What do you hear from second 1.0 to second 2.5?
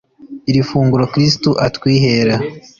kristu utwihera